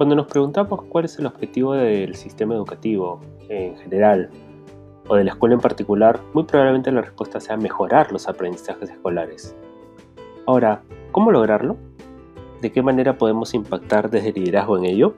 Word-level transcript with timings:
Cuando 0.00 0.16
nos 0.16 0.28
preguntamos 0.28 0.80
cuál 0.84 1.04
es 1.04 1.18
el 1.18 1.26
objetivo 1.26 1.74
del 1.74 2.14
sistema 2.14 2.54
educativo 2.54 3.20
en 3.50 3.76
general 3.76 4.30
o 5.06 5.16
de 5.16 5.24
la 5.24 5.32
escuela 5.32 5.56
en 5.56 5.60
particular, 5.60 6.18
muy 6.32 6.44
probablemente 6.44 6.90
la 6.90 7.02
respuesta 7.02 7.38
sea 7.38 7.58
mejorar 7.58 8.10
los 8.10 8.26
aprendizajes 8.26 8.88
escolares. 8.88 9.54
Ahora, 10.46 10.80
¿cómo 11.12 11.30
lograrlo? 11.30 11.76
¿De 12.62 12.72
qué 12.72 12.80
manera 12.80 13.18
podemos 13.18 13.52
impactar 13.52 14.08
desde 14.08 14.30
el 14.30 14.36
liderazgo 14.36 14.78
en 14.78 14.86
ello? 14.86 15.12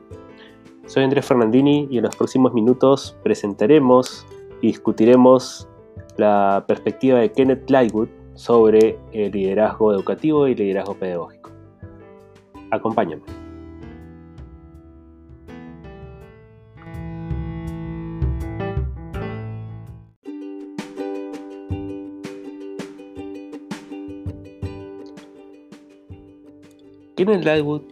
Soy 0.86 1.04
Andrés 1.04 1.26
Fernandini 1.26 1.86
y 1.88 1.98
en 1.98 2.02
los 2.02 2.16
próximos 2.16 2.52
minutos 2.52 3.16
presentaremos 3.22 4.26
y 4.62 4.66
discutiremos 4.66 5.68
la 6.16 6.64
perspectiva 6.66 7.20
de 7.20 7.30
Kenneth 7.30 7.70
Lightwood 7.70 8.08
sobre 8.34 8.98
el 9.12 9.30
liderazgo 9.30 9.92
educativo 9.92 10.48
y 10.48 10.56
liderazgo 10.56 10.94
pedagógico. 10.94 11.50
Acompáñame. 12.72 13.41
Kenneth 27.24 27.44
Lightwood 27.44 27.82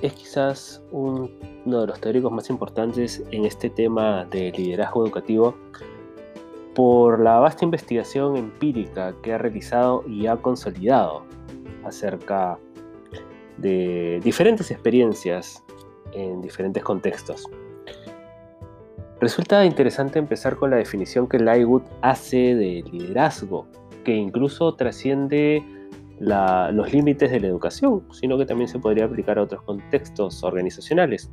es 0.00 0.14
quizás 0.14 0.82
uno 0.90 1.28
de 1.66 1.86
los 1.86 2.00
teóricos 2.00 2.32
más 2.32 2.48
importantes 2.48 3.22
en 3.30 3.44
este 3.44 3.68
tema 3.68 4.24
de 4.30 4.52
liderazgo 4.52 5.04
educativo 5.04 5.54
por 6.74 7.20
la 7.20 7.38
vasta 7.40 7.66
investigación 7.66 8.38
empírica 8.38 9.14
que 9.22 9.34
ha 9.34 9.36
realizado 9.36 10.02
y 10.08 10.28
ha 10.28 10.36
consolidado 10.38 11.24
acerca 11.84 12.58
de 13.58 14.18
diferentes 14.24 14.70
experiencias 14.70 15.62
en 16.14 16.40
diferentes 16.40 16.82
contextos. 16.82 17.44
Resulta 19.20 19.62
interesante 19.66 20.18
empezar 20.18 20.56
con 20.56 20.70
la 20.70 20.78
definición 20.78 21.28
que 21.28 21.38
Lightwood 21.38 21.82
hace 22.00 22.54
de 22.54 22.82
liderazgo, 22.90 23.66
que 24.04 24.14
incluso 24.14 24.74
trasciende 24.74 25.62
los 26.18 26.92
límites 26.92 27.30
de 27.30 27.40
la 27.40 27.46
educación, 27.48 28.02
sino 28.10 28.38
que 28.38 28.46
también 28.46 28.68
se 28.68 28.78
podría 28.78 29.04
aplicar 29.04 29.38
a 29.38 29.42
otros 29.42 29.62
contextos 29.62 30.42
organizacionales. 30.42 31.30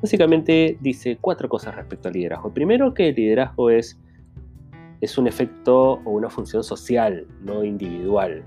Básicamente 0.00 0.78
dice 0.80 1.18
cuatro 1.20 1.48
cosas 1.48 1.74
respecto 1.74 2.08
al 2.08 2.14
liderazgo. 2.14 2.52
Primero 2.52 2.92
que 2.92 3.08
el 3.08 3.14
liderazgo 3.14 3.70
es, 3.70 3.98
es 5.00 5.18
un 5.18 5.26
efecto 5.26 6.00
o 6.04 6.10
una 6.10 6.28
función 6.28 6.62
social, 6.62 7.26
no 7.42 7.64
individual. 7.64 8.42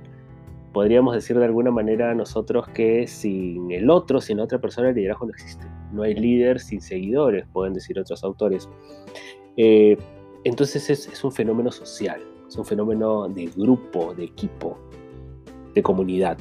Podríamos 0.74 1.16
decir 1.16 1.38
de 1.40 1.46
alguna 1.46 1.72
manera 1.72 2.14
nosotros 2.14 2.68
que 2.70 3.08
sin 3.08 3.72
el 3.72 3.90
otro, 3.90 4.22
sin 4.22 4.40
otra 4.40 4.60
persona, 4.60 4.90
el 4.90 4.96
liderazgo 4.96 5.26
no 5.26 5.32
existe. 5.32 5.66
No 5.92 6.04
hay 6.04 6.14
líder 6.14 6.60
sin 6.60 6.82
seguidores, 6.82 7.46
pueden 7.54 7.74
decir 7.74 8.00
otros 8.00 8.24
autores. 8.24 8.70
Eh, 9.56 9.98
entonces 10.44 10.90
es 10.90 11.24
un 11.24 11.32
fenómeno 11.32 11.72
social, 11.72 12.22
es 12.48 12.58
un 12.58 12.66
fenómeno 12.66 13.28
de 13.28 13.48
grupo, 13.56 14.14
de 14.14 14.26
equipo 14.26 14.78
de 15.74 15.84
comunidad. 15.84 16.38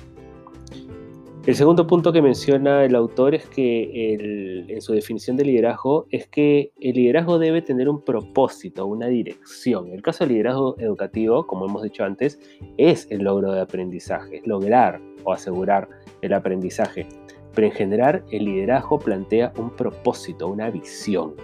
El 1.47 1.55
segundo 1.55 1.87
punto 1.87 2.13
que 2.13 2.21
menciona 2.21 2.85
el 2.85 2.97
autor 2.97 3.37
es 3.37 3.47
que 3.47 4.65
en 4.69 4.81
su 4.81 4.93
definición 4.95 5.37
de 5.37 5.45
liderazgo 5.45 6.09
es 6.11 6.27
que 6.27 6.73
el 6.81 6.97
liderazgo 6.97 7.39
debe 7.39 7.63
tener 7.63 7.89
un 7.89 8.01
propósito, 8.05 8.85
una 8.85 9.07
dirección. 9.07 9.93
El 9.93 10.03
caso 10.03 10.25
del 10.25 10.33
liderazgo 10.33 10.75
educativo, 10.81 11.47
como 11.47 11.67
hemos 11.67 11.85
dicho 11.85 12.03
antes, 12.03 12.41
es 12.79 13.07
el 13.13 13.23
logro 13.23 13.53
de 13.53 13.61
aprendizaje, 13.61 14.39
es 14.39 14.47
lograr 14.49 15.01
o 15.23 15.33
asegurar 15.33 15.89
el 16.21 16.33
aprendizaje. 16.33 17.07
Pero 17.55 17.69
en 17.69 17.73
general 17.75 18.25
el 18.33 18.45
liderazgo 18.45 18.99
plantea 18.99 19.53
un 19.57 19.71
propósito, 19.71 20.49
una 20.49 20.69
visión. 20.71 21.37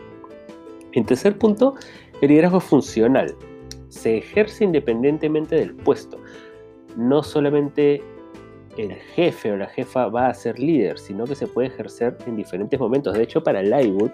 En 0.95 1.07
tercer 1.07 1.39
punto, 1.39 1.77
el 2.21 2.31
liderazgo 2.31 2.59
es 2.59 2.65
funcional. 2.65 3.37
Se 3.93 4.19
ejerce 4.19 4.65
independientemente 4.65 5.57
del 5.57 5.75
puesto 5.75 6.19
no 6.97 7.23
solamente 7.23 8.03
el 8.77 8.93
jefe 8.95 9.53
o 9.53 9.57
la 9.57 9.67
jefa 9.67 10.09
va 10.09 10.29
a 10.29 10.35
ser 10.35 10.59
líder, 10.59 10.99
sino 10.99 11.25
que 11.25 11.35
se 11.35 11.47
puede 11.47 11.69
ejercer 11.69 12.17
en 12.27 12.37
diferentes 12.37 12.79
momentos. 12.79 13.15
De 13.15 13.23
hecho, 13.23 13.43
para 13.43 13.63
Lightwood 13.63 14.11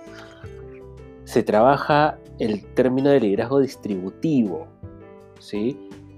se 1.25 1.43
trabaja 1.43 2.19
el 2.39 2.65
término 2.75 3.11
de 3.11 3.21
liderazgo 3.21 3.61
distributivo, 3.61 4.67
¿sí? 5.39 5.77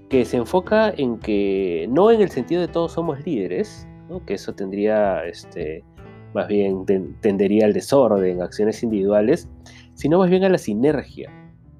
que 0.09 0.25
se 0.25 0.37
enfoca 0.37 0.93
en 0.97 1.19
que 1.19 1.87
no 1.89 2.11
en 2.11 2.21
el 2.21 2.29
sentido 2.29 2.61
de 2.61 2.67
todos 2.67 2.93
somos 2.93 3.23
líderes, 3.25 3.87
que 4.25 4.33
eso 4.33 4.53
tendría, 4.53 5.23
este, 5.25 5.85
más 6.33 6.47
bien 6.47 6.85
tendería 7.21 7.65
al 7.65 7.73
desorden, 7.73 8.41
acciones 8.41 8.83
individuales, 8.83 9.47
sino 9.93 10.19
más 10.19 10.29
bien 10.29 10.43
a 10.43 10.49
la 10.49 10.57
sinergia, 10.57 11.31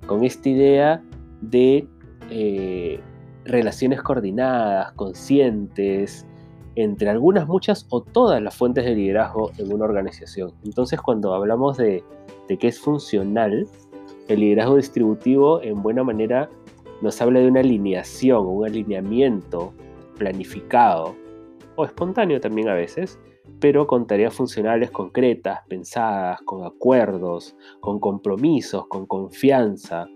con 0.06 0.24
esta 0.24 0.48
idea 0.48 1.04
de 1.42 1.88
eh, 2.30 3.00
relaciones 3.46 4.02
coordinadas, 4.02 4.94
conscientes, 4.94 6.26
entre 6.76 7.10
algunas, 7.10 7.48
muchas 7.48 7.86
o 7.90 8.02
todas 8.02 8.42
las 8.42 8.56
fuentes 8.56 8.86
de 8.86 8.96
liderazgo 8.96 9.52
en 9.58 9.74
una 9.74 9.86
organización. 9.86 10.54
Entonces, 10.64 11.02
cuando 11.02 11.34
hablamos 11.34 11.78
de, 11.78 12.04
de 12.48 12.58
que 12.58 12.68
es 12.68 12.80
funcional, 12.80 13.68
el 14.28 14.40
liderazgo 14.40 14.78
distributivo 14.78 15.62
en 15.62 15.82
buena 15.82 16.04
manera 16.04 16.50
nos 17.02 17.22
habla 17.22 17.40
de 17.40 17.48
una 17.48 17.60
alineación, 17.60 18.46
un 18.46 18.66
alineamiento 18.66 19.74
planificado 20.18 21.16
o 21.76 21.86
espontáneo 21.86 22.40
también 22.40 22.70
a 22.70 22.76
veces, 22.76 23.20
pero 23.60 23.88
con 23.88 24.08
tareas 24.08 24.34
funcionales 24.34 24.92
concretas, 24.92 25.62
pensadas, 25.68 26.40
con 26.44 26.64
acuerdos, 26.64 27.56
con 27.80 28.00
compromisos, 28.00 28.88
con 28.88 29.06
confianza, 29.06 30.08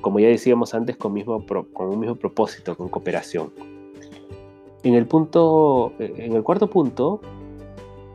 como 0.00 0.20
ya 0.20 0.28
decíamos 0.28 0.74
antes, 0.74 0.96
con, 0.96 1.12
mismo, 1.12 1.44
con 1.46 1.88
un 1.88 2.00
mismo 2.00 2.16
propósito, 2.16 2.76
con 2.76 2.88
cooperación. 2.88 3.52
En 4.82 4.94
el, 4.94 5.06
punto, 5.06 5.92
en 5.98 6.34
el 6.34 6.42
cuarto 6.42 6.70
punto, 6.70 7.20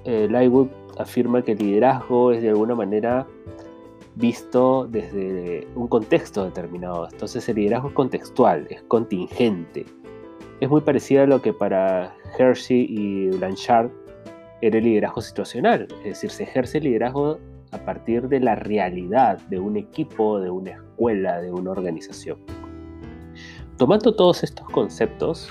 eh, 0.05 0.27
Lightwood 0.29 0.69
afirma 0.97 1.41
que 1.41 1.53
el 1.53 1.59
liderazgo 1.59 2.31
es 2.31 2.41
de 2.41 2.49
alguna 2.49 2.75
manera 2.75 3.27
visto 4.15 4.87
desde 4.87 5.67
un 5.75 5.87
contexto 5.87 6.45
determinado. 6.45 7.07
Entonces 7.11 7.47
el 7.49 7.55
liderazgo 7.55 7.89
es 7.89 7.93
contextual, 7.93 8.67
es 8.69 8.81
contingente. 8.83 9.85
Es 10.59 10.69
muy 10.69 10.81
parecido 10.81 11.23
a 11.23 11.25
lo 11.25 11.41
que 11.41 11.53
para 11.53 12.15
Hershey 12.37 12.85
y 12.87 13.29
Blanchard 13.29 13.89
era 14.61 14.77
el 14.77 14.83
liderazgo 14.83 15.21
situacional. 15.21 15.87
Es 15.99 16.21
decir, 16.21 16.29
se 16.29 16.43
ejerce 16.43 16.77
el 16.77 16.85
liderazgo 16.85 17.39
a 17.71 17.77
partir 17.79 18.27
de 18.27 18.39
la 18.39 18.55
realidad 18.55 19.39
de 19.49 19.59
un 19.59 19.77
equipo, 19.77 20.39
de 20.39 20.49
una 20.49 20.71
escuela, 20.71 21.41
de 21.41 21.51
una 21.51 21.71
organización. 21.71 22.37
Tomando 23.77 24.13
todos 24.13 24.43
estos 24.43 24.67
conceptos, 24.69 25.49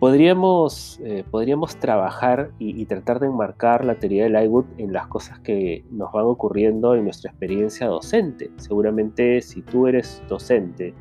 podríamos, 0.00 0.98
eh, 1.04 1.24
podríamos 1.30 1.76
trabajar 1.76 2.50
y, 2.58 2.84
tratar 2.86 3.20
de 3.20 3.26
enmarcar 3.26 3.84
la 3.84 3.96
teoría 3.96 4.24
de 4.24 4.30
Lightwood 4.30 4.64
en 4.78 4.92
las 4.92 5.06
cosas 5.08 5.38
que 5.40 5.84
nos 5.90 6.10
van 6.12 6.24
ocurriendo 6.24 6.94
en 6.94 7.04
nuestra 7.04 7.30
experiencia 7.30 7.86
docente. 7.86 8.50
Seguramente 8.56 9.42
si 9.42 9.62
tú 9.62 9.86
eres 9.86 10.22
docente 10.28 10.94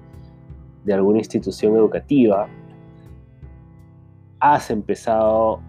de 0.84 0.94
alguna 0.94 1.20
institución 1.20 1.76
educativa, 1.76 2.48
has 4.40 4.70
empezado 4.70 5.62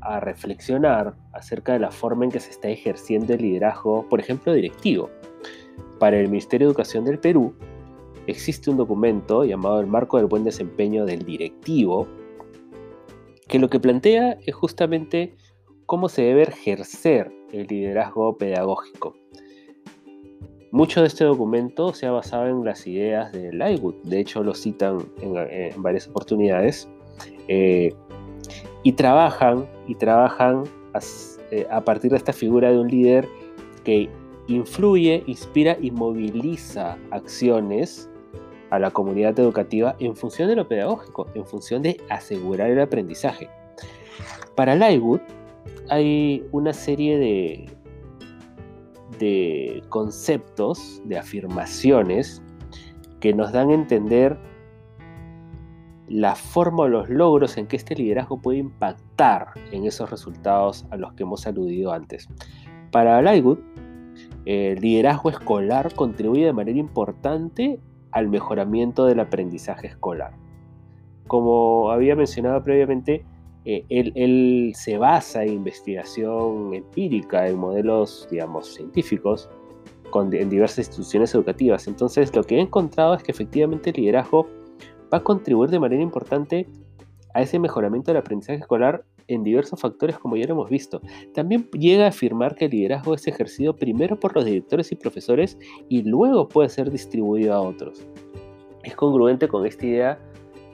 a 0.00 0.20
reflexionar 0.20 1.14
acerca 1.32 1.72
de 1.72 1.80
la 1.80 1.90
forma 1.90 2.24
en 2.24 2.30
que 2.30 2.40
se 2.40 2.50
está 2.50 2.68
ejerciendo 2.68 3.34
el 3.34 3.42
liderazgo, 3.42 4.08
por 4.08 4.20
ejemplo, 4.20 4.52
directivo. 4.52 5.10
Para 5.98 6.18
el 6.18 6.28
Ministerio 6.28 6.66
de 6.66 6.70
Educación 6.70 7.04
del 7.04 7.18
Perú 7.18 7.54
existe 8.26 8.70
un 8.70 8.76
documento 8.76 9.44
llamado 9.44 9.80
el 9.80 9.86
Marco 9.86 10.16
del 10.16 10.26
Buen 10.26 10.44
Desempeño 10.44 11.04
del 11.04 11.24
Directivo, 11.24 12.06
que 13.48 13.58
lo 13.58 13.68
que 13.68 13.80
plantea 13.80 14.36
es 14.44 14.54
justamente 14.54 15.36
cómo 15.86 16.08
se 16.08 16.22
debe 16.22 16.42
ejercer 16.42 17.32
el 17.52 17.66
liderazgo 17.68 18.36
pedagógico. 18.36 19.14
Mucho 20.72 21.00
de 21.00 21.06
este 21.06 21.24
documento 21.24 21.94
se 21.94 22.06
ha 22.06 22.10
basado 22.10 22.48
en 22.48 22.64
las 22.64 22.86
ideas 22.86 23.32
de 23.32 23.52
Lightwood, 23.52 23.94
de 24.02 24.20
hecho 24.20 24.42
lo 24.42 24.52
citan 24.52 24.98
en, 25.22 25.82
varias 25.82 26.08
oportunidades, 26.08 26.88
eh, 27.48 27.94
y 28.86 28.92
trabajan, 28.92 29.68
y 29.88 29.96
trabajan 29.96 30.62
eh, 31.50 31.66
a, 31.68 31.80
partir 31.80 32.12
de 32.12 32.18
esta 32.18 32.32
figura 32.32 32.70
de 32.70 32.78
un 32.78 32.86
líder 32.86 33.26
que 33.82 34.08
influye, 34.46 35.24
inspira 35.26 35.76
y 35.80 35.90
moviliza 35.90 36.96
acciones 37.10 38.08
a 38.70 38.78
la 38.78 38.92
comunidad 38.92 39.36
educativa 39.40 39.96
en 39.98 40.14
función 40.14 40.48
de 40.48 40.54
lo 40.54 40.68
pedagógico, 40.68 41.26
en 41.34 41.44
función 41.44 41.82
de 41.82 42.00
asegurar 42.10 42.70
el 42.70 42.80
aprendizaje. 42.80 43.50
Para 44.54 44.76
Lightwood 44.76 45.18
hay 45.88 46.46
una 46.52 46.72
serie 46.72 47.18
de, 47.18 47.68
de 49.18 49.82
conceptos, 49.88 51.02
de 51.06 51.18
afirmaciones 51.18 52.40
que 53.18 53.34
nos 53.34 53.50
dan 53.50 53.70
a 53.70 53.74
entender 53.74 54.38
la 56.08 56.34
forma 56.34 56.84
o 56.84 56.88
los 56.88 57.08
logros 57.08 57.56
en 57.56 57.66
que 57.66 57.76
este 57.76 57.94
liderazgo 57.94 58.38
puede 58.38 58.58
impactar 58.58 59.48
en 59.72 59.86
esos 59.86 60.10
resultados 60.10 60.86
a 60.90 60.96
los 60.96 61.12
que 61.14 61.24
hemos 61.24 61.46
aludido 61.46 61.92
antes. 61.92 62.28
Para 62.92 63.20
Lightwood, 63.22 63.58
el 64.44 64.80
liderazgo 64.80 65.30
escolar 65.30 65.92
contribuye 65.94 66.46
de 66.46 66.52
manera 66.52 66.78
importante 66.78 67.80
al 68.12 68.28
mejoramiento 68.28 69.06
del 69.06 69.20
aprendizaje 69.20 69.88
escolar. 69.88 70.32
Como 71.26 71.90
había 71.90 72.14
mencionado 72.14 72.62
previamente, 72.62 73.24
eh, 73.64 73.84
él, 73.88 74.72
se 74.76 74.96
basa 74.96 75.42
en 75.42 75.54
investigación 75.54 76.72
empírica, 76.72 77.48
en 77.48 77.58
modelos, 77.58 78.28
digamos, 78.30 78.72
científicos, 78.72 79.50
en 80.14 80.48
diversas 80.48 80.78
instituciones 80.78 81.34
educativas. 81.34 81.88
Entonces, 81.88 82.34
lo 82.34 82.44
que 82.44 82.56
he 82.56 82.60
encontrado 82.60 83.14
es 83.14 83.22
que 83.22 83.32
efectivamente 83.32 83.90
el 83.90 83.96
liderazgo 83.96 84.46
va 85.12 85.18
a 85.18 85.24
contribuir 85.24 85.70
de 85.70 85.80
manera 85.80 86.02
importante 86.02 86.66
a 87.34 87.42
ese 87.42 87.58
mejoramiento 87.58 88.10
del 88.10 88.18
aprendizaje 88.18 88.58
escolar 88.58 89.04
en 89.28 89.42
diversos 89.42 89.80
factores 89.80 90.18
como 90.18 90.36
ya 90.36 90.46
lo 90.46 90.54
hemos 90.54 90.70
visto. 90.70 91.00
También 91.34 91.68
llega 91.72 92.04
a 92.04 92.08
afirmar 92.08 92.54
que 92.54 92.66
el 92.66 92.70
liderazgo 92.70 93.14
es 93.14 93.26
ejercido 93.26 93.76
primero 93.76 94.18
por 94.18 94.34
los 94.34 94.44
directores 94.44 94.92
y 94.92 94.96
profesores 94.96 95.58
y 95.88 96.02
luego 96.02 96.48
puede 96.48 96.68
ser 96.68 96.90
distribuido 96.90 97.52
a 97.54 97.60
otros. 97.60 98.06
Es 98.84 98.94
congruente 98.94 99.48
con 99.48 99.66
esta 99.66 99.84
idea 99.84 100.18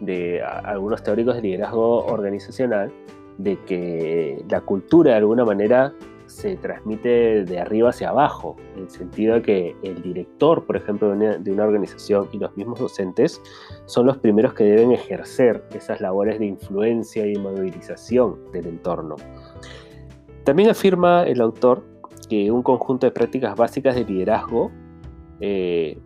de 0.01 0.43
algunos 0.43 1.03
teóricos 1.03 1.37
de 1.37 1.43
liderazgo 1.43 2.05
organizacional 2.07 2.93
de 3.39 3.59
que 3.65 4.45
la 4.49 4.61
cultura 4.61 5.13
de 5.13 5.19
alguna 5.19 5.45
manera 5.45 5.95
se 6.33 6.57
transmite 6.57 7.45
de 7.45 7.61
arriba 7.61 7.91
hacia 7.91 8.09
abajo, 8.09 8.57
en 8.75 8.85
el 8.85 8.91
sentido 8.91 9.35
de 9.35 9.43
que 9.43 9.77
el 9.83 10.03
director, 10.03 10.65
por 10.65 10.77
ejemplo, 10.77 11.15
de 11.15 11.53
una, 11.53 11.65
organización 11.65 12.29
y 12.33 12.39
los 12.39 12.57
mismos 12.57 12.81
docentes 12.81 13.41
son 13.87 14.07
los 14.07 14.19
primeros 14.19 14.55
que 14.55 14.65
deben 14.65 14.93
ejercer 14.93 15.63
esas 15.75 16.01
labores 16.01 16.39
de 16.39 16.47
influencia 16.47 17.27
y 17.27 17.37
movilización 17.37 18.51
del 18.53 18.67
entorno. 18.67 19.17
También 20.45 20.71
afirma 20.71 21.25
el 21.25 21.41
autor 21.41 21.85
que 22.29 22.51
un 22.51 22.63
conjunto 22.63 23.07
de 23.07 23.13
prácticas 23.13 23.55
básicas 23.55 23.95
de 23.95 24.05
liderazgo 24.05 24.73
eh, 25.41 25.99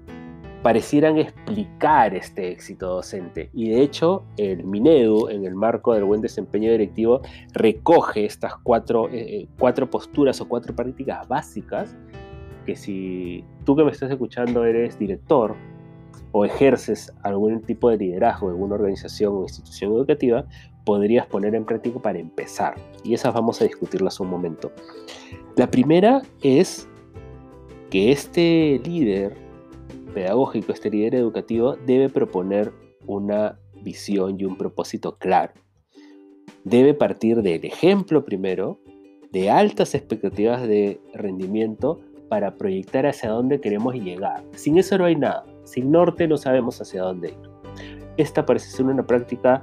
parecieran 0.62 1.18
explicar 1.18 2.14
este 2.14 2.50
éxito 2.50 2.88
docente. 2.88 3.50
Y 3.52 3.70
de 3.70 3.82
hecho, 3.82 4.24
el 4.36 4.64
Minedu, 4.64 5.28
en 5.28 5.44
el 5.44 5.54
marco 5.54 5.94
del 5.94 6.04
buen 6.04 6.20
desempeño 6.20 6.70
directivo, 6.70 7.20
recoge 7.52 8.24
estas 8.24 8.56
cuatro, 8.62 9.08
eh, 9.08 9.42
eh, 9.42 9.48
cuatro 9.58 9.88
posturas 9.88 10.40
o 10.40 10.48
cuatro 10.48 10.74
prácticas 10.74 11.26
básicas 11.28 11.94
que 12.64 12.74
si 12.74 13.44
tú 13.64 13.76
que 13.76 13.84
me 13.84 13.92
estás 13.92 14.10
escuchando 14.10 14.64
eres 14.64 14.98
director 14.98 15.54
o 16.32 16.44
ejerces 16.44 17.12
algún 17.22 17.62
tipo 17.62 17.88
de 17.88 17.96
liderazgo 17.96 18.48
en 18.48 18.54
alguna 18.54 18.74
organización 18.74 19.34
o 19.36 19.42
institución 19.42 19.92
educativa, 19.92 20.44
podrías 20.84 21.26
poner 21.26 21.54
en 21.54 21.64
práctica 21.64 21.98
para 22.00 22.18
empezar. 22.18 22.74
Y 23.04 23.14
esas 23.14 23.32
vamos 23.32 23.60
a 23.60 23.64
discutirlas 23.64 24.20
un 24.20 24.28
momento. 24.28 24.72
La 25.56 25.70
primera 25.70 26.22
es 26.42 26.88
que 27.90 28.12
este 28.12 28.80
líder 28.84 29.45
pedagógico, 30.16 30.72
este 30.72 30.88
líder 30.88 31.14
educativo, 31.14 31.76
debe 31.84 32.08
proponer 32.08 32.72
una 33.06 33.58
visión 33.82 34.40
y 34.40 34.46
un 34.46 34.56
propósito 34.56 35.18
claro. 35.18 35.52
Debe 36.64 36.94
partir 36.94 37.42
del 37.42 37.62
ejemplo 37.66 38.24
primero, 38.24 38.80
de 39.30 39.50
altas 39.50 39.94
expectativas 39.94 40.66
de 40.66 41.02
rendimiento 41.12 42.00
para 42.30 42.56
proyectar 42.56 43.04
hacia 43.04 43.28
dónde 43.28 43.60
queremos 43.60 43.94
llegar. 43.94 44.42
Sin 44.54 44.78
eso 44.78 44.96
no 44.96 45.04
hay 45.04 45.16
nada. 45.16 45.44
Sin 45.64 45.90
norte 45.90 46.26
no 46.26 46.38
sabemos 46.38 46.80
hacia 46.80 47.02
dónde 47.02 47.28
ir. 47.28 47.50
Esta 48.16 48.46
parece 48.46 48.70
ser 48.70 48.86
una 48.86 49.06
práctica, 49.06 49.62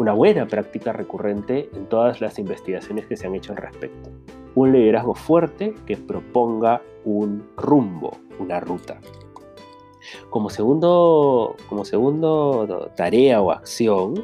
una 0.00 0.14
buena 0.14 0.48
práctica 0.48 0.92
recurrente 0.94 1.70
en 1.72 1.86
todas 1.86 2.20
las 2.20 2.40
investigaciones 2.40 3.06
que 3.06 3.16
se 3.16 3.28
han 3.28 3.36
hecho 3.36 3.52
al 3.52 3.58
respecto. 3.58 4.10
Un 4.56 4.72
liderazgo 4.72 5.14
fuerte 5.14 5.76
que 5.86 5.96
proponga 5.96 6.82
un 7.04 7.44
rumbo, 7.56 8.16
una 8.40 8.58
ruta. 8.58 8.98
Como 10.30 10.50
segundo, 10.50 11.56
como 11.68 11.84
segundo 11.84 12.90
tarea 12.96 13.40
o 13.40 13.50
acción, 13.50 14.14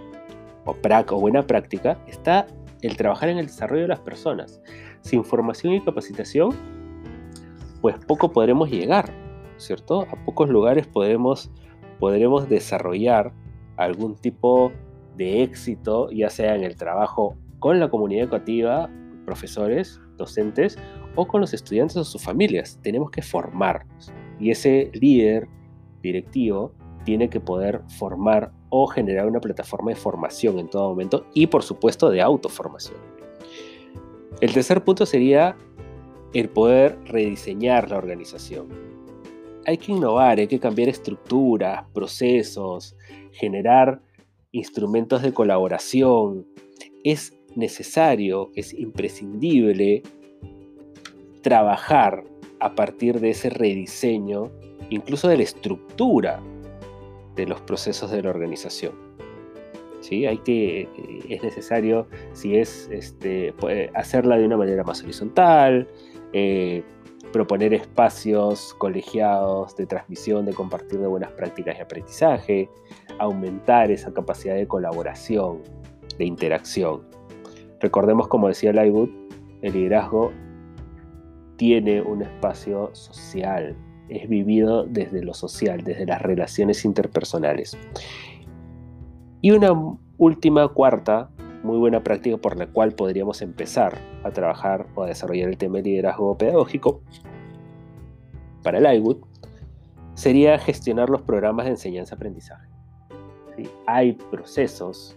o, 0.65 0.75
o 0.75 1.21
buena 1.21 1.43
práctica, 1.43 1.99
está 2.07 2.47
el 2.83 2.97
trabajar 2.97 3.29
en 3.29 3.39
el 3.39 3.47
desarrollo 3.47 3.83
de 3.83 3.89
las 3.89 4.01
personas. 4.01 4.61
Sin 5.01 5.25
formación 5.25 5.75
y 5.75 5.81
capacitación, 5.81 6.51
pues 7.81 7.97
poco 8.07 8.31
podremos 8.31 8.71
llegar, 8.71 9.13
¿cierto? 9.57 10.03
A 10.03 10.25
pocos 10.25 10.49
lugares 10.49 10.87
podremos, 10.87 11.51
podremos 11.99 12.49
desarrollar 12.49 13.33
algún 13.77 14.17
tipo 14.17 14.73
de 15.17 15.43
éxito, 15.43 16.11
ya 16.11 16.31
sea 16.31 16.55
en 16.55 16.65
el 16.65 16.77
trabajo 16.77 17.37
con 17.59 17.81
la 17.81 17.89
comunidad 17.91 18.25
educativa, 18.25 18.89
profesores, 19.25 20.01
docentes, 20.17 20.79
o 21.15 21.27
con 21.27 21.41
los 21.41 21.53
estudiantes 21.53 21.97
o 21.97 22.05
sus 22.05 22.23
familias. 22.23 22.79
Tenemos 22.83 23.11
que 23.11 23.23
formarnos. 23.23 24.13
Y 24.41 24.51
ese 24.51 24.91
líder, 24.95 25.49
directivo 26.03 26.75
tiene 27.05 27.29
que 27.29 27.41
poder 27.41 27.83
formar 27.99 28.53
o 28.69 28.87
generar 28.87 29.27
una 29.27 29.41
plataforma 29.41 29.91
de 29.91 29.97
formación 29.97 30.59
en 30.59 30.69
todo 30.69 30.89
momento 30.89 31.27
y 31.35 31.47
por 31.47 31.63
supuesto 31.63 32.11
de 32.11 32.23
autoformación. 32.23 32.99
El 34.41 34.53
tercer 34.53 34.83
punto 34.83 35.07
sería 35.07 35.57
el 36.33 36.49
poder 36.49 36.99
rediseñar 37.05 37.91
la 37.91 37.99
organización. 37.99 38.69
Hay 39.67 39.79
que 39.79 39.93
innovar, 39.93 40.39
hay 40.39 40.49
que 40.49 40.59
cambiar 40.59 40.89
estructuras, 40.89 41.85
procesos, 41.93 42.97
generar 43.33 44.01
instrumentos 44.51 45.23
de 45.23 45.33
colaboración. 45.33 46.47
Es 47.05 47.39
necesario, 47.55 48.51
es 48.55 48.73
imprescindible 48.75 50.03
trabajar 51.43 52.25
a 52.63 52.75
partir 52.75 53.21
de 53.21 53.31
ese 53.31 53.51
rediseño 53.51 54.51
incluso 54.89 55.29
de 55.29 55.37
la 55.37 55.43
estructura 55.43 56.41
de 57.35 57.47
los 57.47 57.61
procesos 57.63 58.11
de 58.11 58.23
la 58.23 58.31
organización. 58.31 58.93
¿Sí? 60.01 60.27
Hay 60.27 60.39
que, 60.39 60.89
es 61.29 61.43
necesario, 61.43 62.07
si 62.33 62.57
es 62.57 62.89
este, 62.91 63.55
hacerla 63.95 64.37
de 64.37 64.47
una 64.47 64.57
manera 64.57 64.83
más 64.83 65.03
horizontal, 65.03 65.89
eh, 66.33 66.83
proponer 67.33 67.73
espacios 67.73 68.75
colegiados 68.79 69.77
de 69.77 69.87
transmisión, 69.87 70.45
de 70.45 70.53
compartir 70.53 70.99
de 70.99 71.07
buenas 71.07 71.31
prácticas 71.33 71.77
de 71.77 71.83
aprendizaje, 71.83 72.69
aumentar 73.19 73.91
esa 73.91 74.13
capacidad 74.13 74.57
de 74.57 74.67
colaboración, 74.67 75.63
de 76.19 76.25
interacción. 76.25 77.03
Recordemos, 77.81 78.29
como 78.29 78.49
decía 78.49 78.73
Lightwood, 78.73 79.09
el 79.63 79.73
liderazgo 79.73 80.33
tiene 81.57 82.03
un 82.03 82.23
espacio 82.23 82.91
social, 82.95 83.77
es 84.09 84.29
vivido 84.29 84.85
desde 84.85 85.23
lo 85.23 85.35
social, 85.35 85.83
desde 85.85 86.07
las 86.07 86.21
relaciones 86.23 86.85
interpersonales. 86.85 87.77
Y 89.41 89.51
una 89.51 89.73
última, 90.19 90.69
cuarta, 90.69 91.31
muy 91.63 91.79
buena 91.79 92.03
práctica 92.03 92.37
por 92.37 92.57
la 92.57 92.67
cual 92.67 92.93
podríamos 92.93 93.41
empezar 93.43 93.99
a 94.25 94.31
trabajar 94.31 94.87
o 94.95 95.05
a 95.05 95.07
desarrollar 95.07 95.49
el 95.49 95.57
tema 95.57 95.79
de 95.79 95.85
liderazgo 95.85 96.37
pedagógico 96.37 97.01
para 98.63 98.79
el 98.79 98.97
iWood 98.99 99.19
sería 100.15 100.59
gestionar 100.59 101.11
los 101.11 101.23
programas 101.23 101.67
de 101.67 101.73
enseñanza-aprendizaje. 101.73 102.69
Hay 103.87 104.13
procesos, 104.13 105.17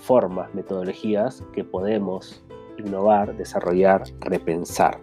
formas, 0.00 0.52
metodologías 0.54 1.42
que 1.52 1.64
podemos 1.64 2.44
innovar, 2.78 3.36
desarrollar, 3.36 4.02
repensar. 4.20 4.98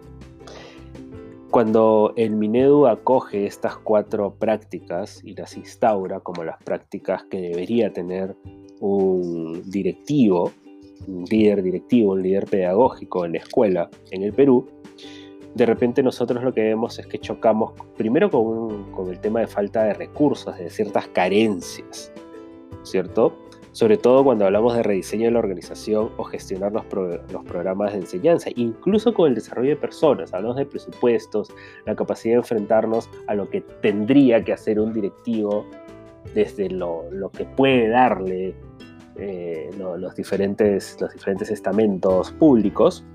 Cuando 1.52 2.14
el 2.18 2.32
Minedu 2.32 2.88
acoge 2.88 3.46
estas 3.46 3.78
cuatro 3.78 4.34
prácticas 4.34 5.22
y 5.24 5.34
las 5.34 5.56
instaura 5.56 6.20
como 6.20 6.44
las 6.44 6.62
prácticas 6.62 7.24
que 7.24 7.40
debería 7.40 7.94
tener 7.94 8.36
un 8.82 9.64
directivo, 9.66 10.52
un 11.08 11.24
líder 11.24 11.64
directivo, 11.64 12.14
un 12.14 12.22
líder 12.22 12.46
pedagógico 12.46 13.26
en 13.26 13.34
la 13.34 13.38
escuela 13.40 13.90
en 14.12 14.24
el 14.24 14.34
Perú, 14.34 14.68
de 15.56 15.66
repente 15.66 16.04
nosotros 16.04 16.44
lo 16.44 16.54
que 16.54 16.62
vemos 16.62 17.00
es 17.00 17.08
que 17.08 17.18
chocamos 17.18 17.72
primero 17.96 18.30
con, 18.30 19.10
el 19.10 19.20
tema 19.20 19.40
de 19.40 19.48
falta 19.48 19.84
de 19.86 19.94
recursos, 19.94 20.56
de 20.58 20.70
ciertas 20.70 21.08
carencias, 21.08 22.12
¿cierto? 22.84 23.47
Sobre 23.78 23.96
todo 23.96 24.24
cuando 24.24 24.44
hablamos 24.44 24.76
de 24.76 24.82
rediseño 24.82 25.26
de 25.26 25.32
la 25.34 25.38
organización 25.38 26.10
o 26.18 26.24
gestionar 26.24 26.72
los, 26.74 26.84
programas 27.46 27.94
de 27.94 28.00
enseñanza, 28.00 28.50
incluso 28.56 29.14
con 29.14 29.30
el 29.30 29.36
desarrollo 29.36 29.70
de 29.70 29.76
personas, 29.76 30.34
hablamos 30.34 30.58
de 30.58 30.66
presupuestos, 30.66 31.54
la 31.86 31.96
capacidad 31.96 32.34
de 32.34 32.38
enfrentarnos 32.40 33.08
a 33.28 33.36
lo 33.36 33.48
que 33.52 33.62
tendría 33.84 34.44
que 34.44 34.52
hacer 34.52 34.80
un 34.80 34.94
directivo 34.94 35.64
desde 36.34 36.72
lo, 36.72 37.04
que 37.38 37.46
puede 37.46 37.90
darle 37.90 38.56
eh, 39.16 39.70
los, 39.78 40.16
diferentes, 40.16 40.98
los 41.00 41.14
diferentes 41.14 41.52
estamentos 41.52 42.32
públicos, 42.32 43.06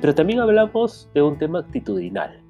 pero 0.00 0.14
también 0.14 0.38
hablamos 0.38 1.10
de 1.12 1.22
un 1.22 1.36
tema 1.38 1.58
actitudinal. 1.58 2.40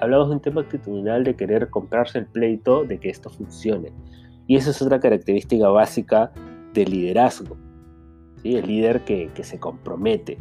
Hablamos 0.00 0.30
de 0.30 0.36
un 0.36 0.40
tema 0.40 0.62
actitudinal 0.62 1.24
de 1.24 1.36
querer 1.36 1.68
comprarse 1.68 2.20
el 2.20 2.24
pleito 2.24 2.84
de 2.84 2.98
que 2.98 3.10
esto 3.10 3.28
funcione 3.28 3.92
y 4.46 4.56
esa 4.56 4.70
es 4.70 4.82
otra 4.82 5.00
característica 5.00 5.68
básica 5.68 6.32
de 6.74 6.84
liderazgo, 6.86 7.56
el 8.44 8.66
líder 8.66 9.04
que, 9.04 9.30
se 9.42 9.58
compromete. 9.58 10.38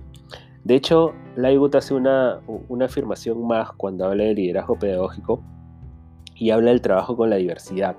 De 0.63 0.75
hecho, 0.75 1.13
Laigut 1.35 1.75
hace 1.75 1.93
una, 1.93 2.39
una 2.69 2.85
afirmación 2.85 3.45
más 3.45 3.71
cuando 3.73 4.05
habla 4.05 4.25
de 4.25 4.35
liderazgo 4.35 4.77
pedagógico 4.77 5.43
y 6.35 6.51
habla 6.51 6.71
del 6.71 6.81
trabajo 6.81 7.15
con 7.15 7.29
la 7.29 7.37
diversidad. 7.37 7.95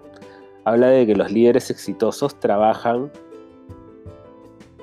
Habla 0.64 0.88
de 0.88 1.06
que 1.06 1.16
los 1.16 1.30
líderes 1.32 1.70
exitosos 1.70 2.38
trabajan 2.38 3.10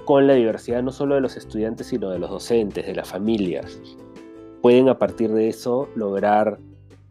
con 0.06 0.28
la 0.28 0.34
diversidad 0.34 0.82
no 0.82 0.92
solo 0.92 1.16
de 1.16 1.22
los 1.22 1.38
estudiantes, 1.38 1.88
sino 1.88 2.10
de 2.10 2.20
los 2.20 2.30
docentes, 2.30 2.86
de 2.86 2.96
las 2.96 3.08
familias. 3.08 3.80
Pueden 4.62 4.90
a 4.90 4.98
partir 4.98 5.32
de 5.32 5.48
eso 5.48 5.88
lograr 5.96 6.60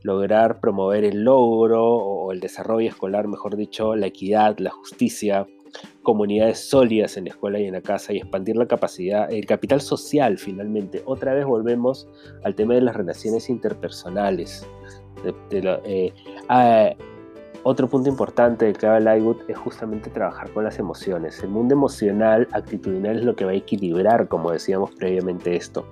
lograr 0.09 0.59
promover 0.59 1.05
el 1.05 1.23
logro 1.23 1.85
o 1.85 2.33
el 2.33 2.41
desarrollo 2.41 2.89
escolar, 2.89 3.29
mejor 3.29 3.57
dicho, 3.57 3.95
la 3.95 4.07
equidad, 4.07 4.57
la 4.59 4.71
justicia, 4.71 5.47
comunidades 6.03 6.59
sólidas 6.59 7.17
en 7.17 7.25
la 7.25 7.31
escuela 7.31 7.59
y 7.61 7.67
en 7.67 7.75
la 7.75 7.83
casa 7.83 8.13
y 8.13 8.17
expandir 8.17 8.57
la 8.57 8.67
capacidad, 8.67 9.31
el 9.31 9.45
capital 9.47 9.81
social 9.81 10.39
finalmente. 10.39 11.03
Otra 11.05 11.35
vez 11.35 11.45
volvemos 11.45 12.09
al 12.43 12.55
tema 12.55 12.75
de 12.75 12.81
las 12.81 12.97
relaciones 12.97 13.51
interpersonales. 13.51 14.67
Eh, 15.51 16.13
ah, 16.49 16.91
otro 17.65 17.89
punto 17.89 18.09
importante 18.09 18.67
de 18.67 18.73
que 18.73 18.87
habla 18.87 19.17
es 19.17 19.59
justamente 19.59 20.11
trabajar 20.11 20.51
con 20.53 20.65
las 20.65 20.79
emociones. 20.79 21.43
El 21.43 21.51
mundo 21.51 21.75
emocional, 21.75 22.49
actitudinal 22.53 23.19
es 23.19 23.25
lo 23.25 23.35
que 23.37 23.45
va 23.45 23.51
a 23.51 23.55
equilibrar, 23.55 24.29
como 24.29 24.53
decíamos 24.53 24.95
previamente 24.95 25.55
esto. 25.55 25.85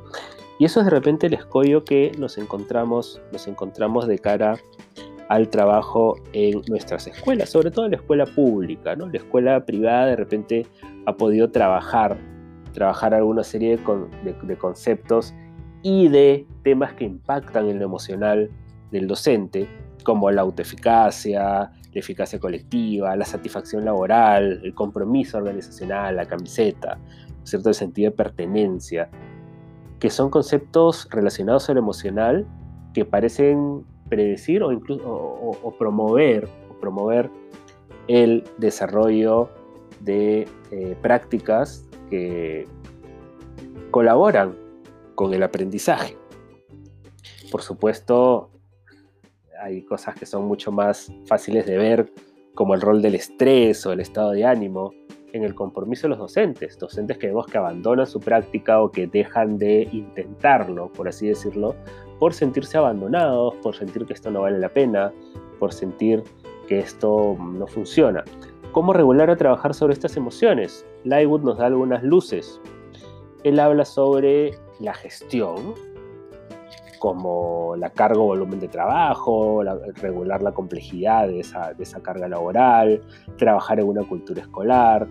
Y 0.58 0.64
eso 0.64 0.80
es 0.80 0.86
de 0.86 0.90
repente 0.90 1.26
el 1.26 1.34
escollo 1.34 1.84
que 1.84 2.12
nos 2.18 2.38
encontramos, 2.38 3.20
nos 3.32 3.46
encontramos 3.46 4.06
de 4.06 4.18
cara 4.18 4.58
al 5.28 5.48
trabajo 5.48 6.16
en 6.32 6.62
nuestras 6.68 7.06
escuelas, 7.06 7.50
sobre 7.50 7.70
todo 7.70 7.86
en 7.86 7.92
la 7.92 7.96
escuela 7.98 8.26
pública, 8.26 8.94
¿no? 8.96 9.06
La 9.08 9.18
escuela 9.18 9.64
privada 9.64 10.06
de 10.06 10.16
repente 10.16 10.66
ha 11.04 11.16
podido 11.16 11.50
trabajar, 11.50 12.16
trabajar 12.72 13.12
alguna 13.12 13.42
serie 13.42 13.76
de, 13.76 14.56
conceptos 14.56 15.34
y 15.82 16.08
de 16.08 16.46
temas 16.62 16.94
que 16.94 17.04
impactan 17.04 17.68
en 17.68 17.78
lo 17.78 17.84
emocional 17.84 18.50
del 18.90 19.08
docente, 19.08 19.68
como 20.04 20.30
la 20.30 20.42
autoeficacia, 20.42 21.42
la 21.42 21.70
eficacia 21.92 22.38
colectiva, 22.38 23.16
la 23.16 23.24
satisfacción 23.24 23.84
laboral, 23.84 24.60
el 24.62 24.74
compromiso 24.74 25.38
organizacional, 25.38 26.16
la 26.16 26.26
camiseta, 26.26 26.98
¿cierto? 27.42 27.70
el 27.70 27.74
sentido 27.74 28.10
de 28.10 28.16
pertenencia, 28.16 29.10
que 29.98 30.10
son 30.10 30.30
conceptos 30.30 31.08
relacionados 31.10 31.68
a 31.68 31.74
lo 31.74 31.80
emocional 31.80 32.46
que 32.92 33.04
parecen 33.04 33.84
predecir 34.08 34.62
o 34.62 34.72
incluso 34.72 35.02
o, 35.06 35.74
promover 35.78 36.48
o 36.70 36.80
promover 36.80 37.30
el 38.08 38.44
desarrollo 38.58 39.50
de 40.00 40.48
eh, 40.70 40.96
prácticas 41.02 41.86
que 42.10 42.66
colaboran 43.90 44.56
con 45.14 45.34
el 45.34 45.42
aprendizaje. 45.42 46.16
Por 47.50 47.62
supuesto, 47.62 48.50
hay 49.60 49.82
cosas 49.84 50.14
que 50.14 50.26
son 50.26 50.44
mucho 50.46 50.70
más 50.70 51.12
fáciles 51.26 51.66
de 51.66 51.76
ver, 51.78 52.12
como 52.54 52.74
el 52.74 52.80
rol 52.80 53.02
del 53.02 53.14
estrés 53.14 53.84
o 53.86 53.92
el 53.92 54.00
estado 54.00 54.32
de 54.32 54.44
ánimo, 54.44 54.92
en 55.36 55.44
el 55.44 55.54
compromiso 55.54 56.02
de 56.02 56.10
los 56.10 56.18
docentes, 56.18 56.78
docentes 56.78 57.18
que 57.18 57.28
vemos 57.28 57.46
que 57.46 57.58
abandonan 57.58 58.06
su 58.06 58.20
práctica 58.20 58.80
o 58.80 58.90
que 58.90 59.06
dejan 59.06 59.58
de 59.58 59.88
intentarlo, 59.92 60.88
por 60.88 61.08
así 61.08 61.28
decirlo, 61.28 61.74
por 62.18 62.32
sentirse 62.32 62.78
abandonados, 62.78 63.54
por 63.56 63.76
sentir 63.76 64.06
que 64.06 64.14
esto 64.14 64.30
no 64.30 64.42
vale 64.42 64.58
la 64.58 64.68
pena, 64.68 65.12
por 65.58 65.72
sentir 65.72 66.22
que 66.66 66.78
esto 66.78 67.36
no 67.38 67.66
funciona. 67.66 68.24
¿Cómo 68.72 68.92
regular 68.92 69.30
a 69.30 69.36
trabajar 69.36 69.74
sobre 69.74 69.94
estas 69.94 70.16
emociones? 70.16 70.84
Lywood 71.04 71.42
nos 71.42 71.58
da 71.58 71.66
algunas 71.66 72.02
luces. 72.02 72.60
Él 73.44 73.60
habla 73.60 73.84
sobre 73.84 74.52
la 74.80 74.92
gestión, 74.92 75.74
como 76.98 77.74
la 77.76 77.90
carga 77.90 78.20
o 78.20 78.24
volumen 78.24 78.60
de 78.60 78.68
trabajo, 78.68 79.62
regular 79.94 80.42
la 80.42 80.52
complejidad 80.52 81.28
de 81.28 81.40
esa, 81.40 81.72
de 81.74 81.82
esa, 81.82 82.02
carga 82.02 82.28
laboral, 82.28 83.02
trabajar 83.36 83.80
en 83.80 83.88
una 83.88 84.02
cultura 84.02 84.42
escolar, 84.42 85.08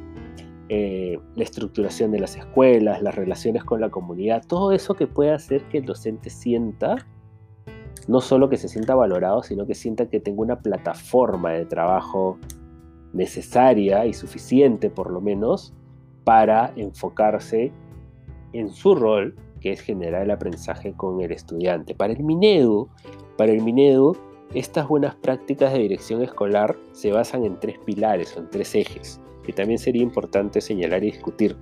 eh, 0.69 1.19
la 1.35 1.43
estructuración 1.43 2.11
de 2.11 2.19
las 2.19 2.35
escuelas, 2.35 3.01
las 3.01 3.15
relaciones 3.15 3.63
con 3.63 3.81
la 3.81 3.89
comunidad, 3.89 4.43
todo 4.47 4.71
eso 4.71 4.95
que 4.95 5.07
puede 5.07 5.31
hacer 5.31 5.63
que 5.65 5.77
el 5.77 5.85
docente 5.85 6.29
sienta, 6.29 6.95
no 8.07 8.21
solo 8.21 8.49
que 8.49 8.57
se 8.57 8.67
sienta 8.67 8.95
valorado, 8.95 9.43
sino 9.43 9.67
que 9.67 9.75
sienta 9.75 10.07
que 10.09 10.19
tenga 10.19 10.41
una 10.41 10.59
plataforma 10.59 11.51
de 11.51 11.65
trabajo 11.65 12.39
necesaria 13.13 14.05
y 14.05 14.13
suficiente 14.13 14.89
por 14.89 15.11
lo 15.11 15.21
menos 15.21 15.73
para 16.23 16.73
enfocarse 16.75 17.71
en 18.53 18.69
su 18.69 18.95
rol, 18.95 19.35
que 19.65 19.71
es 19.71 19.81
generar 19.81 20.21
el 20.21 20.29
aprendizaje 20.29 20.93
con 20.93 21.21
el 21.21 21.31
estudiante. 21.31 21.95
Para 21.95 22.13
el 22.13 22.23
Minedu, 22.23 22.87
para 23.35 23.51
el 23.51 23.63
estas 24.53 24.87
buenas 24.87 25.15
prácticas 25.15 25.73
de 25.73 25.79
dirección 25.79 26.21
escolar 26.21 26.77
se 26.91 27.11
basan 27.11 27.43
en 27.45 27.59
tres 27.59 27.79
pilares 27.83 28.37
o 28.37 28.41
en 28.41 28.49
tres 28.51 28.75
ejes 28.75 29.19
que 29.43 29.53
también 29.53 29.79
sería 29.79 30.03
importante 30.03 30.61
señalar 30.61 31.03
y 31.03 31.07
discutir. 31.07 31.57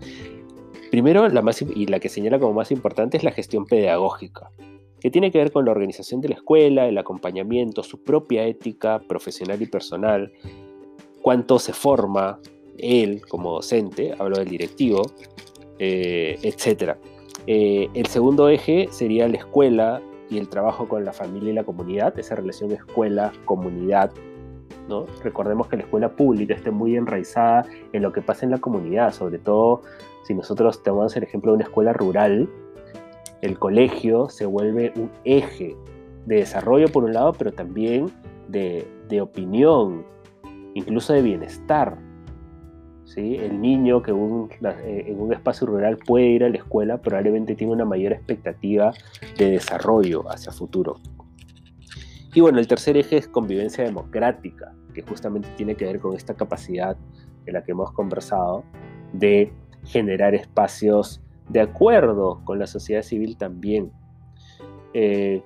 Primero, 0.92 1.30
la 1.30 1.42
más, 1.42 1.62
y 1.62 1.86
la 1.86 2.02
que 2.02 2.10
señala 2.10 2.40
como 2.40 2.54
más 2.54 2.72
importante 2.72 3.16
es 3.16 3.24
la 3.24 3.32
gestión 3.32 3.66
pedagógica, 3.66 4.52
que 5.00 5.10
tiene 5.10 5.32
que 5.32 5.38
ver 5.38 5.54
con 5.54 5.64
la 5.64 5.72
organización 5.72 6.20
de 6.20 6.28
la 6.28 6.36
escuela, 6.36 6.86
el 6.86 6.98
acompañamiento, 6.98 7.84
su 7.84 8.04
propia 8.04 8.46
ética 8.46 9.00
profesional 9.00 9.62
y 9.62 9.66
personal, 9.66 10.34
cuánto 11.22 11.58
se 11.58 11.72
forma 11.72 12.42
él 12.78 13.22
como 13.30 13.54
docente, 13.54 14.14
hablo 14.20 14.40
del 14.40 14.50
directivo, 14.50 15.04
eh, 15.80 16.38
etc. 16.44 16.98
Eh, 17.48 17.90
el 17.94 18.06
segundo 18.08 18.50
eje 18.50 18.88
sería 18.92 19.28
la 19.28 19.38
escuela 19.38 20.02
y 20.30 20.38
el 20.38 20.48
trabajo 20.48 20.88
con 20.88 21.04
la 21.06 21.14
familia 21.14 21.52
y 21.52 21.54
la 21.54 21.64
comunidad, 21.64 22.18
esa 22.18 22.36
relación 22.36 22.72
escuela-comunidad 22.72 24.12
Recordemos 25.24 25.68
que 25.68 25.78
la 25.78 25.84
escuela 25.84 26.10
pública 26.10 26.54
está 26.54 26.72
muy 26.72 26.96
enraizada 26.96 27.66
en 27.94 28.02
lo 28.02 28.12
que 28.12 28.22
pasa 28.22 28.46
en 28.46 28.52
la 28.52 28.58
comunidad, 28.58 29.14
sobre 29.14 29.40
todo 29.40 29.82
si 30.24 30.34
nosotros 30.34 30.84
tomamos 30.84 31.16
el 31.16 31.24
ejemplo 31.24 31.52
de 31.52 31.56
una 31.56 31.66
escuela 31.66 31.94
rural, 31.94 32.50
el 33.42 33.60
colegio 33.60 34.30
se 34.30 34.46
vuelve 34.46 34.94
un 34.96 35.10
eje 35.26 35.76
de 36.26 36.38
desarrollo 36.38 36.88
por 36.90 37.04
un 37.04 37.14
lado, 37.14 37.34
pero 37.34 37.52
también 37.52 38.10
de, 38.48 38.86
opinión, 39.22 40.06
incluso 40.74 41.14
de 41.14 41.22
bienestar. 41.22 41.98
El 43.18 43.62
niño 43.62 44.02
que 44.02 44.12
eh, 44.12 45.06
en 45.08 45.20
un 45.20 45.34
espacio 45.34 45.68
rural 45.68 45.98
puede 45.98 46.26
ir 46.26 46.44
a 46.44 46.50
la 46.50 46.58
escuela 46.58 47.02
probablemente 47.02 47.56
tiene 47.56 47.74
una 47.74 47.86
mayor 47.86 48.14
expectativa 48.14 48.94
de 49.38 49.52
desarrollo 49.52 50.30
hacia 50.32 50.52
futuro. 50.52 51.00
Y 52.34 52.42
bueno, 52.42 52.60
el 52.60 52.68
tercer 52.68 52.98
eje 52.98 53.18
es 53.18 53.28
convivencia 53.28 53.84
democrática, 53.84 54.74
que 54.94 55.04
justamente 55.04 55.50
tiene 55.56 55.76
que 55.76 55.86
ver 55.86 56.00
con 56.00 56.16
esta 56.16 56.34
capacidad 56.34 56.98
de 57.46 57.52
la 57.52 57.64
que 57.64 57.72
hemos 57.72 57.92
conversado 57.92 58.64
de 59.14 59.54
generar 59.86 60.34
espacios 60.34 61.22
de 61.50 61.62
acuerdo 61.62 62.42
con 62.46 62.58
la 62.58 62.68
sociedad 62.68 63.04
civil 63.04 63.38
también. 63.38 63.92
Eh, 64.94 65.44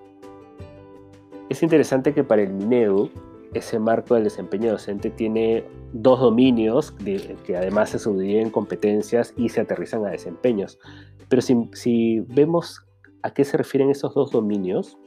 es 1.49 1.63
interesante 1.63 2.13
que 2.13 2.23
para 2.23 2.41
el 2.41 2.53
MINEDU 2.53 3.09
ese 3.53 3.79
marco 3.79 4.15
del 4.15 4.25
desempeño 4.25 4.71
docente 4.71 5.09
tiene 5.09 5.63
dos 5.93 6.19
dominios 6.19 6.91
que 6.91 7.57
además 7.57 7.91
se 7.91 7.99
subdividen 7.99 8.47
en 8.47 8.49
competencias 8.49 9.33
y 9.37 9.49
se 9.49 9.61
aterrizan 9.61 10.05
a 10.05 10.09
desempeños. 10.09 10.79
Pero 11.29 11.41
si, 11.41 11.69
si 11.73 12.19
vemos 12.21 12.85
a 13.23 13.31
qué 13.31 13.43
se 13.43 13.57
refieren 13.57 13.89
esos 13.89 14.13
dos 14.13 14.31
dominios, 14.31 14.97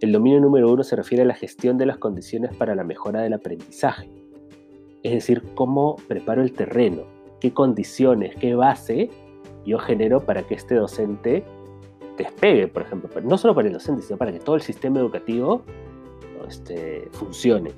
el 0.00 0.12
dominio 0.12 0.40
número 0.40 0.72
uno 0.72 0.82
se 0.82 0.96
refiere 0.96 1.22
a 1.22 1.26
la 1.26 1.34
gestión 1.34 1.78
de 1.78 1.86
las 1.86 1.98
condiciones 1.98 2.56
para 2.56 2.74
la 2.74 2.84
mejora 2.84 3.20
del 3.20 3.34
aprendizaje. 3.34 4.10
Es 5.02 5.12
decir, 5.12 5.42
cómo 5.54 5.96
preparo 6.08 6.42
el 6.42 6.52
terreno, 6.52 7.02
qué 7.40 7.52
condiciones, 7.52 8.34
qué 8.36 8.54
base 8.54 9.10
yo 9.64 9.78
genero 9.78 10.20
para 10.20 10.42
que 10.42 10.54
este 10.54 10.74
docente 10.74 11.44
despegue, 12.16 12.68
por 12.68 12.82
ejemplo, 12.82 13.08
no 13.22 13.38
solo 13.38 13.54
para 13.54 13.68
el 13.68 13.74
docente, 13.74 14.02
sino 14.02 14.18
para 14.18 14.32
que 14.32 14.38
todo 14.38 14.56
el 14.56 14.62
sistema 14.62 14.98
educativo 15.00 15.62
este, 16.48 17.08
funcione. 17.12 17.72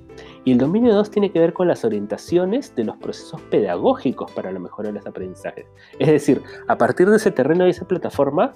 Y 0.45 0.53
el 0.53 0.59
dominio 0.59 0.95
2 0.95 1.11
tiene 1.11 1.31
que 1.31 1.39
ver 1.39 1.53
con 1.53 1.69
las 1.69 1.85
orientaciones 1.85 2.75
de 2.75 2.85
los 2.85 2.97
procesos 2.97 3.41
pedagógicos 3.43 4.31
para 4.33 4.53
la 4.53 4.59
mejora 4.59 4.89
de 4.89 4.95
los 4.95 5.07
aprendizajes. 5.07 5.67
Es 5.99 6.09
decir, 6.09 6.43
a 6.69 6.77
partir 6.77 7.09
de 7.09 7.17
ese 7.17 7.31
terreno 7.31 7.67
y 7.67 7.71
esa 7.71 7.87
plataforma, 7.87 8.53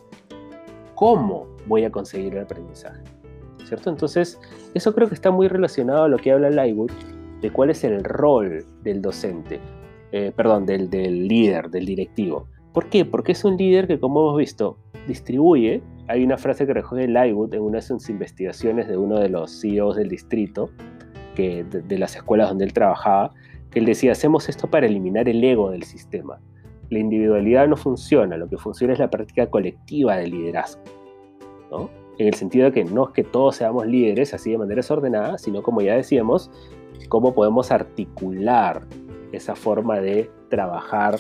¿cómo 0.95 1.47
voy 1.67 1.85
a 1.85 1.91
conseguir 1.91 2.35
el 2.35 2.43
aprendizaje? 2.43 3.03
Entonces, 3.87 4.39
eso 4.75 4.95
creo 4.95 5.09
que 5.09 5.15
está 5.15 5.31
muy 5.31 5.49
relacionado 5.49 6.05
a 6.05 6.09
lo 6.09 6.17
que 6.17 6.33
habla 6.33 6.51
Lywood, 6.51 6.91
de 7.41 7.51
cuál 7.51 7.71
es 7.71 7.85
el 7.85 8.03
rol 8.03 8.65
del 8.83 9.03
docente, 9.03 9.61
eh, 10.13 10.33
perdón, 10.35 10.67
del, 10.67 10.89
líder, 11.29 11.71
del 11.71 11.87
directivo. 11.87 12.49
¿Por 12.73 12.87
qué? 12.87 13.05
Porque 13.05 13.33
es 13.33 13.45
un 13.45 13.57
líder 13.57 13.87
que, 13.87 14.01
como 14.01 14.21
hemos 14.21 14.39
visto, 14.39 14.79
distribuye. 15.07 15.83
Hay 16.09 16.25
una 16.25 16.39
frase 16.39 16.67
que 16.67 16.73
recoge 16.73 17.07
Lywood 17.07 17.55
en 17.55 17.61
una 17.63 17.77
de 17.77 17.83
sus 17.83 18.09
investigaciones 18.09 18.89
de 18.89 18.97
uno 18.97 19.19
de 19.19 19.29
los 19.29 19.61
CEOs 19.61 19.97
del 19.97 20.09
distrito, 20.09 20.71
que, 21.35 21.65
de, 21.65 21.99
las 21.99 22.17
escuelas 22.17 22.49
donde 22.49 22.65
él 22.65 22.73
trabajaba, 22.73 23.33
que 23.71 23.79
él 23.79 23.85
decía, 23.85 24.13
hacemos 24.13 24.49
esto 24.49 24.69
para 24.69 24.87
eliminar 24.87 25.29
el 25.29 25.45
ego 25.45 25.71
del 25.71 25.83
sistema. 25.83 26.41
La 26.89 26.99
individualidad 26.99 27.69
no 27.69 27.77
funciona, 27.77 28.39
lo 28.39 28.49
que 28.49 28.57
funciona 28.57 28.95
es 28.95 28.99
la 28.99 29.11
práctica 29.11 29.49
colectiva 29.49 30.17
del 30.17 30.31
liderazgo. 30.31 30.83
En 32.19 32.27
el 32.27 32.35
sentido 32.35 32.65
de 32.65 32.73
que 32.73 32.85
no 32.85 33.09
es 33.09 33.13
que 33.13 33.23
todos 33.23 33.57
seamos 33.57 33.87
líderes 33.87 34.33
así 34.33 34.51
de 34.51 34.59
manera 34.59 34.77
desordenada, 34.77 35.37
sino 35.37 35.63
como 35.63 35.83
ya 35.83 35.95
decíamos, 35.95 36.51
cómo 37.11 37.35
podemos 37.35 37.71
articular 37.71 38.87
esa 39.33 39.55
forma 39.55 40.01
de 40.01 40.31
trabajar 40.49 41.17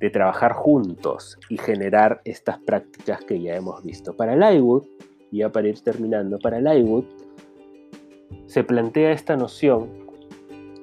de 0.00 0.10
trabajar 0.10 0.52
juntos 0.52 1.38
y 1.48 1.58
generar 1.58 2.20
estas 2.24 2.58
prácticas 2.58 3.24
que 3.24 3.40
ya 3.40 3.56
hemos 3.56 3.82
visto. 3.82 4.16
Para 4.16 4.36
y 5.30 5.38
ya 5.38 5.50
para 5.50 5.68
ir 5.68 5.80
terminando, 5.80 6.38
para 6.38 6.60
Lywood 6.60 7.04
se 8.46 8.64
plantea 8.64 9.12
esta 9.12 9.36
noción, 9.36 9.88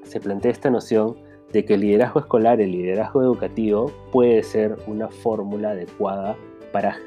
se 0.03 0.19
plantea 0.19 0.51
esta 0.51 0.69
noción 0.69 1.15
de 1.51 1.65
que 1.65 1.75
el 1.75 1.81
liderazgo 1.81 2.19
escolar, 2.19 2.59
el 2.59 2.71
liderazgo 2.71 3.21
educativo 3.21 3.91
puede 4.11 4.43
ser 4.43 4.75
una 4.87 5.07
fórmula 5.09 5.71
adecuada 5.71 6.35
para 6.71 6.97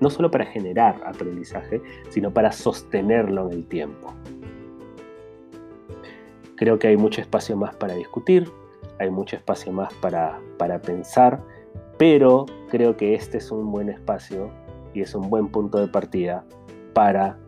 no 0.00 0.10
solo 0.10 0.30
para 0.30 0.44
generar 0.46 1.00
aprendizaje, 1.04 1.80
sino 2.10 2.32
para 2.32 2.52
sostenerlo 2.52 3.46
en 3.46 3.52
el 3.52 3.66
tiempo. 3.66 4.14
Creo 6.56 6.78
que 6.78 6.88
hay 6.88 6.96
mucho 6.96 7.20
espacio 7.20 7.56
más 7.56 7.74
para 7.76 7.94
discutir, 7.94 8.50
hay 8.98 9.10
mucho 9.10 9.36
espacio 9.36 9.72
más 9.72 9.92
para, 9.94 10.40
para 10.58 10.80
pensar, 10.80 11.40
pero 11.98 12.46
creo 12.70 12.96
que 12.96 13.14
este 13.14 13.38
es 13.38 13.50
un 13.50 13.70
buen 13.70 13.88
espacio 13.88 14.50
y 14.94 15.02
es 15.02 15.14
un 15.14 15.28
buen 15.30 15.48
punto 15.48 15.78
de 15.78 15.88
partida 15.88 16.44
para 16.94 17.38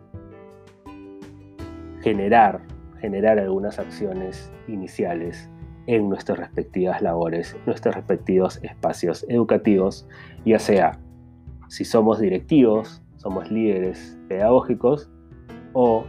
generar, 2.01 2.61
generar 2.99 3.39
algunas 3.39 3.79
acciones 3.79 4.51
iniciales 4.67 5.49
en 5.87 6.09
nuestras 6.09 6.39
respectivas 6.39 7.01
labores, 7.01 7.55
nuestros 7.65 7.95
respectivos 7.95 8.59
espacios 8.63 9.25
educativos, 9.29 10.07
ya 10.45 10.59
sea 10.59 10.99
si 11.67 11.85
somos 11.85 12.19
directivos, 12.19 13.01
somos 13.17 13.49
líderes 13.51 14.17
pedagógicos 14.27 15.09
o 15.73 16.05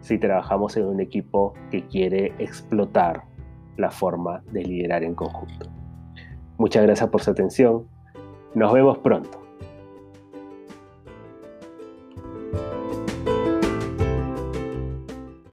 si 0.00 0.18
trabajamos 0.18 0.76
en 0.76 0.84
un 0.84 1.00
equipo 1.00 1.54
que 1.70 1.86
quiere 1.86 2.34
explotar 2.38 3.24
la 3.76 3.90
forma 3.90 4.42
de 4.52 4.62
liderar 4.62 5.02
en 5.02 5.14
conjunto. 5.14 5.68
Muchas 6.58 6.84
gracias 6.84 7.08
por 7.10 7.22
su 7.22 7.30
atención. 7.30 7.86
Nos 8.54 8.72
vemos 8.72 8.98
pronto. 8.98 9.43